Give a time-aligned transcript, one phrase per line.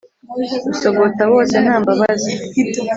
[0.71, 2.31] usogota bose nta mbabazi.